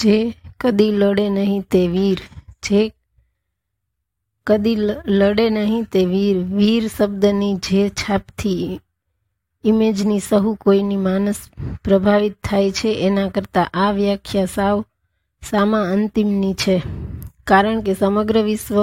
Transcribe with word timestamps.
જે 0.00 0.16
કદી 0.60 0.92
લડે 0.92 1.26
નહીં 1.28 1.62
તે 1.62 1.82
વીર, 1.88 2.20
જે 2.62 2.80
કદી 4.46 4.76
લડે 5.06 5.46
નહીં 5.50 5.84
તે 5.84 6.04
વીર. 6.04 6.36
વીર 6.58 6.88
શબ્દની 6.88 7.54
જે 7.54 7.82
છાપથી 7.90 8.80
ઇમેજની 9.64 10.20
સહુ 10.20 10.54
કોઈની 10.54 10.96
માનસ 10.96 11.40
પ્રભાવિત 11.84 12.36
થાય 12.44 12.70
છે, 12.70 12.90
એના 13.06 13.28
કરતાં 13.28 13.70
આ 13.74 13.92
વ્યાખ્યા 13.92 14.44
સાવ 14.46 14.84
સામા 15.42 15.86
અંતિમની 15.92 16.54
છે. 16.54 16.76
કારણ 17.46 17.80
કે 17.80 17.94
સમગ્ર 17.94 18.42
વિશ્વ 18.42 18.76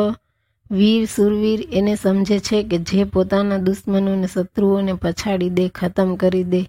વીર, 0.71 1.03
સુરવીર 1.05 1.67
એને 1.71 1.93
સમજે 1.95 2.39
છે 2.39 2.63
કે 2.63 2.77
જે 2.77 3.03
પોતાના 3.03 3.57
દુશ્મનોને 3.57 4.27
શત્રુઓને 4.27 4.93
પછાડી 4.93 5.49
દે, 5.49 5.65
ખતમ 5.69 6.15
કરી 6.15 6.43
દે. 6.43 6.61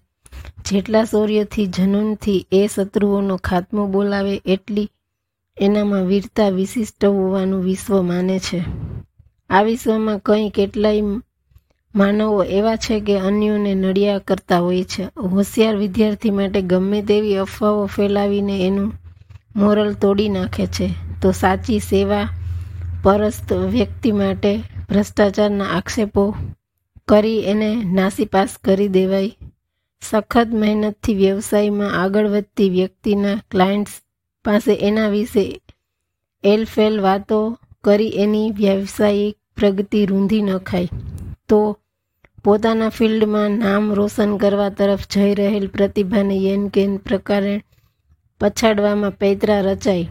જેટલા 0.66 1.04
શૌર્યથી 1.04 1.66
જનૂનથી 1.66 2.46
એ 2.52 2.66
શત્રુઓનો 2.74 3.36
ખાત્મો 3.36 3.86
બોલાવે 3.86 4.40
એટલી 4.46 4.90
એનામાં 5.60 6.06
વીરતા 6.06 6.48
વિશિષ્ટ 6.48 7.04
હોવાનું 7.04 7.64
વિશ્વ 7.64 8.02
માને 8.02 8.38
છે. 8.38 8.64
આ 9.50 9.62
વિશ્વમાં 9.62 10.18
કંઈ 10.18 10.50
કેટલાય 10.50 11.00
માનવો 11.94 12.44
એવા 12.44 12.76
છે 12.76 13.00
કે 13.00 13.18
અન્યોને 13.18 13.74
નડિયા 13.74 14.18
કરતા 14.18 14.58
હોય 14.58 14.84
છે. 14.84 15.04
હોશિયાર 15.04 15.76
વિદ્યાર્થી 15.76 16.30
માટે 16.30 16.62
ગમે 16.62 17.02
તેવી 17.02 17.36
અફવાઓ 17.36 17.86
ફેલાવીને 17.86 18.66
એનું 18.66 18.92
મોરલ 19.56 19.94
તોડી 19.94 20.28
નાખે 20.28 20.66
છે. 20.66 20.94
તો 21.22 21.32
સાચી 21.32 21.78
સેવા 21.78 22.28
પરસ્ત 23.02 23.52
વ્યક્તિ 23.52 24.12
માટે 24.12 24.56
ભ્રષ્ટાચારના 24.88 25.64
આક્ષેપો 25.64 26.34
કરી 27.08 27.38
એને 27.38 27.74
નાસીપાસ 27.74 28.48
કરી 28.64 28.88
દેવાય 28.88 29.37
સખત 30.02 30.48
મહેનતથી 30.54 31.14
વ્યવસાયમાં 31.14 31.96
આગળ 32.02 32.28
વધતી 32.28 32.68
વ્યક્તિના 32.70 33.38
ક્લાયન્ટ્સ 33.50 33.94
પાસે 34.44 34.74
એના 34.88 35.08
વિશે 35.08 35.44
એલફેલ 36.44 36.96
વાતો 37.00 37.40
કરી 37.84 38.16
એની 38.16 38.48
વ્યવસાયિક 38.52 39.36
પ્રગતિ 39.56 40.00
રૂંધી 40.06 40.42
નખાય 40.42 40.88
તો 41.48 41.60
પોતાના 42.44 42.88
ફિલ્ડમાં 42.88 43.58
નામ 43.62 43.84
રોશન 43.92 44.36
કરવા 44.36 44.68
તરફ 44.68 45.04
જઈ 45.08 45.32
રહેલ 45.34 45.66
પ્રતિભાને 45.68 46.36
યેન 46.36 46.64
કેન 46.68 46.92
પ્રકારે 46.96 47.54
પછાડવામાં 48.40 49.18
પૈતરા 49.20 49.60
રચાય. 49.60 50.06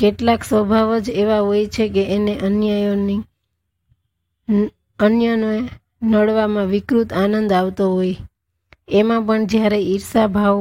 કેટલાક 0.00 0.42
સ્વભાવ 0.44 0.90
જ 0.98 1.06
એવા 1.22 1.40
હોય 1.40 1.66
છે 1.66 1.84
કે 1.88 2.02
એને 2.16 2.34
અન્યાયોની 2.38 3.20
અન્યને 4.98 5.52
નડવામાં 6.02 6.66
વિકૃત 6.66 7.10
આનંદ 7.12 7.52
આવતો 7.52 7.84
હોય. 7.90 8.16
એમાં 8.88 9.26
પણ 9.26 9.46
જ્યારે 9.46 9.78
ઈર્ષા 9.82 10.26
ભાવ 10.26 10.58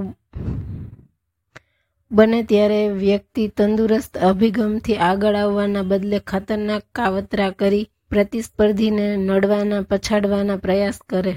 બને 2.11 2.43
ત્યારે 2.43 2.79
વ્યક્તિ 2.89 3.47
તંદુરસ્ત 3.47 4.17
અભિગમથી 4.17 4.95
આગળ 4.95 5.35
આવવાના 5.35 5.81
બદલે 5.81 6.19
ખતરનાક 6.19 6.83
કાવતરા 6.95 7.51
કરી 7.51 7.89
પ્રતિસ્પર્ધીને 8.09 9.07
નડવાના, 9.17 9.81
પછાડવાના 9.81 10.57
પ્રયાસ 10.57 10.99
કરે. 11.09 11.33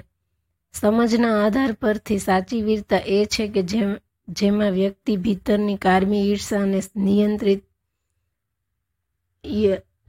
સમજના 0.74 1.44
આધાર 1.44 1.72
પરથી 1.72 2.18
સાચી 2.18 2.62
વીરતા 2.62 3.02
એ 3.06 3.24
છે 3.24 3.48
કે 3.48 3.62
જેમ, 3.62 3.96
જેમાં 4.28 4.70
વ્યક્તિ 4.70 5.16
ભીતરની 5.16 5.76
કારમી 5.76 6.30
ઈર્ષાને 6.30 6.80
નિયંત્રિત 6.96 7.62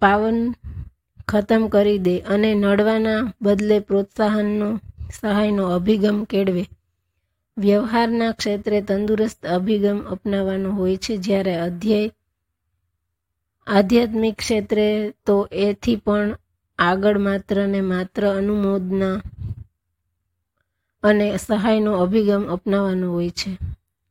પાવન 0.01 0.37
ખતમ 1.27 1.67
કરી 1.67 1.97
દે 1.97 2.19
અને 2.19 2.53
નડવાના 2.55 3.21
બદલે 3.41 3.79
પ્રોત્સાહનનો 3.79 4.69
સહાયનો 5.11 5.63
અભિગમ 5.63 6.23
કેળવે. 6.23 6.65
વ્યવહારના 7.57 8.31
ક્ષેત્રે 8.31 8.81
તંદુરસ્ત 8.81 9.45
અભિગમ 9.45 9.99
અપનાવવાનો 9.99 10.71
હોય 10.71 10.97
છે. 10.97 11.17
જ્યારે 11.17 11.55
અધ્યાય, 11.55 12.11
આધ્યાત્મિક 13.67 14.35
ક્ષેત્રે 14.37 15.13
તો 15.25 15.49
એથી 15.51 15.95
પણ 15.95 16.37
આગળ 16.79 17.17
માત્ર 17.17 17.67
ને 17.67 17.81
માત્ર 17.81 18.33
અનુમોદના 18.33 19.21
અને 21.03 21.37
સહાયનો 21.37 21.93
અભિગમ 21.93 22.43
અપનાવવાનો 22.43 23.11
હોય 23.11 23.29
છે. 23.29 23.57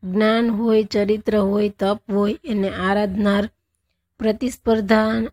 જ્ઞાન 0.03 0.51
હોય, 0.51 0.85
ચરિત્ર 0.85 1.39
હોય, 1.39 1.69
તપ 1.69 2.01
હોય, 2.13 2.39
એને 2.45 2.71
આરાધનાર 2.71 3.51
પ્રતિસ્પર્ધા 4.19 5.27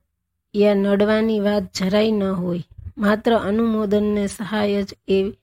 યા 0.56 0.73
નડવાની 0.73 1.40
વાત 1.40 1.63
જરાય 1.63 2.11
ન 2.11 2.23
હોય. 2.23 2.63
માત્ર 2.97 3.38
અનુમોદનને 3.38 4.28
સહાય 4.28 4.84
જ 4.84 4.95
એ 5.07 5.34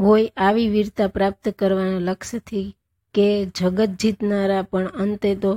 હોય 0.00 0.32
આવી 0.36 0.68
વીરતા 0.68 1.08
પ્રાપ્ત 1.08 1.48
કરવાના 1.58 2.06
લક્ષ્યથી 2.08 2.66
કે 3.14 3.26
જગત 3.56 3.90
જીતનારા 4.00 4.62
પણ 4.62 4.86
અંતે 4.96 5.34
તો 5.34 5.52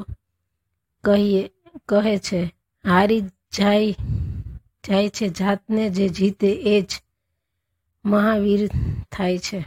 કહીએ, 1.04 1.44
કહે 1.90 2.18
છે, 2.18 2.42
હારી 2.86 3.22
જાય 3.58 3.94
જાય 4.84 5.10
છે 5.10 5.30
જાતને 5.30 5.90
જે 5.90 6.10
જીતે 6.10 6.50
એ 6.74 6.76
જ 6.82 6.92
મહાવીર 8.06 8.62
થાય 9.12 9.38
છે. 9.38 9.60